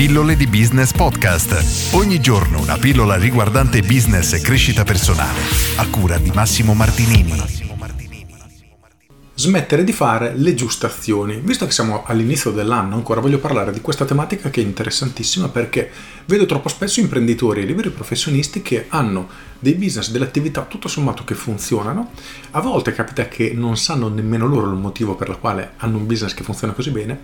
[0.00, 1.92] Pillole di Business Podcast.
[1.92, 5.38] Ogni giorno una pillola riguardante business e crescita personale.
[5.76, 7.38] A cura di Massimo Martinini.
[9.34, 11.42] Smettere di fare le giuste azioni.
[11.44, 15.90] Visto che siamo all'inizio dell'anno, ancora voglio parlare di questa tematica che è interessantissima perché
[16.24, 19.28] vedo troppo spesso imprenditori e liberi professionisti che hanno
[19.60, 22.10] dei business, delle attività tutto sommato che funzionano.
[22.52, 26.06] A volte capita che non sanno nemmeno loro il motivo per la quale hanno un
[26.06, 27.20] business che funziona così bene.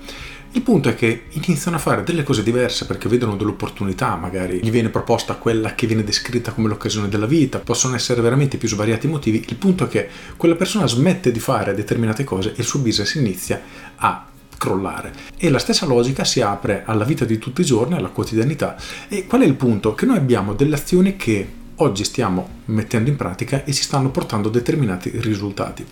[0.52, 4.60] Il punto è che iniziano a fare delle cose diverse perché vedono delle opportunità, magari
[4.62, 8.68] gli viene proposta quella che viene descritta come l'occasione della vita, possono essere veramente più
[8.68, 9.44] svariati motivi.
[9.48, 13.14] Il punto è che quella persona smette di fare determinate cose e il suo business
[13.14, 13.60] inizia
[13.96, 14.26] a
[14.56, 15.12] crollare.
[15.36, 18.76] E la stessa logica si apre alla vita di tutti i giorni, alla quotidianità.
[19.08, 19.94] E qual è il punto?
[19.94, 21.46] Che noi abbiamo delle azioni che
[21.76, 25.84] oggi stiamo mettendo in pratica e ci stanno portando determinati risultati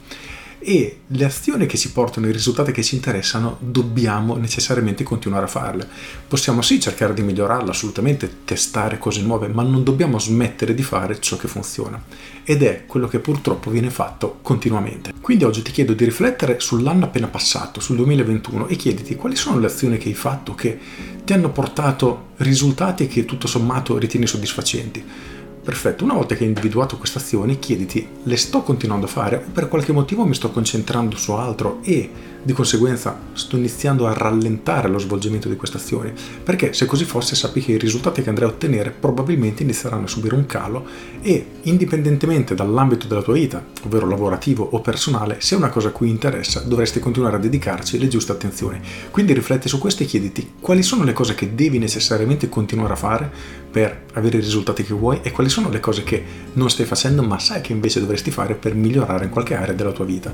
[0.66, 5.48] e le azioni che ci portano i risultati che ci interessano dobbiamo necessariamente continuare a
[5.48, 5.86] farle.
[6.27, 11.20] Possiamo sì cercare di migliorarla, assolutamente testare cose nuove, ma non dobbiamo smettere di fare
[11.20, 12.02] ciò che funziona
[12.45, 15.12] ed è quello che purtroppo viene fatto continuamente.
[15.20, 19.58] Quindi oggi ti chiedo di riflettere sull'anno appena passato, sul 2021 e chiediti quali sono
[19.58, 20.78] le azioni che hai fatto che
[21.24, 25.33] ti hanno portato risultati che tutto sommato ritieni soddisfacenti
[25.64, 29.51] Perfetto, una volta che hai individuato queste azioni, chiediti, le sto continuando a fare o
[29.51, 32.11] per qualche motivo mi sto concentrando su altro e
[32.42, 36.13] di conseguenza sto iniziando a rallentare lo svolgimento di queste azioni?
[36.42, 40.08] Perché se così fosse sappi che i risultati che andrai a ottenere probabilmente inizieranno a
[40.08, 40.85] subire un calo
[41.23, 45.92] e indipendentemente dall'ambito della tua vita, ovvero lavorativo o personale, se è una cosa a
[45.92, 48.79] cui interessa dovresti continuare a dedicarci le giuste attenzioni.
[49.11, 52.96] Quindi rifletti su questo e chiediti quali sono le cose che devi necessariamente continuare a
[52.96, 56.86] fare per avere i risultati che vuoi e quali sono le cose che non stai
[56.86, 60.33] facendo ma sai che invece dovresti fare per migliorare in qualche area della tua vita.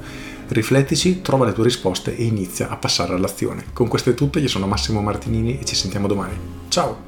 [0.48, 3.64] Riflettici, trova le tue risposte e inizia a passare all'azione.
[3.72, 6.34] Con questo è tutto, io sono Massimo Martinini e ci sentiamo domani.
[6.68, 7.04] Ciao!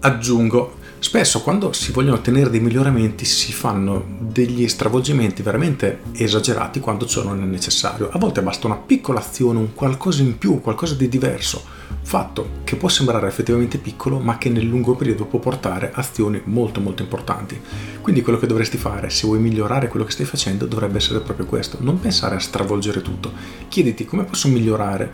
[0.00, 7.04] Aggiungo, spesso quando si vogliono ottenere dei miglioramenti si fanno degli stravolgimenti veramente esagerati quando
[7.04, 8.08] ciò non è necessario.
[8.10, 11.62] A volte basta una piccola azione, un qualcosa in più, qualcosa di diverso
[12.00, 16.80] fatto che può sembrare effettivamente piccolo ma che nel lungo periodo può portare azioni molto
[16.80, 17.60] molto importanti.
[18.00, 21.44] Quindi quello che dovresti fare se vuoi migliorare quello che stai facendo dovrebbe essere proprio
[21.44, 23.30] questo, non pensare a stravolgere tutto,
[23.68, 25.12] chiediti come posso migliorare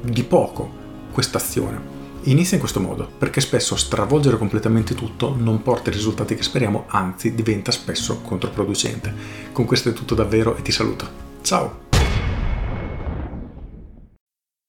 [0.00, 0.72] di poco
[1.12, 1.95] questa azione.
[2.28, 6.86] Inizia in questo modo, perché spesso stravolgere completamente tutto non porta i risultati che speriamo,
[6.88, 9.14] anzi diventa spesso controproducente.
[9.52, 11.08] Con questo è tutto davvero e ti saluto.
[11.42, 11.84] Ciao!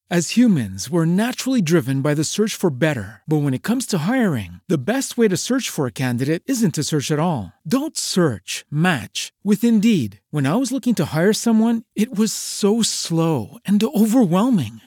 [0.09, 3.23] As humans, we're naturally driven by the search for better.
[3.27, 6.75] But when it comes to hiring, the best way to search for a candidate isn't
[6.75, 7.51] to search at all.
[7.67, 10.21] Don't search, match with Indeed.
[10.31, 14.79] When I was looking to hire someone, it was so slow and overwhelming.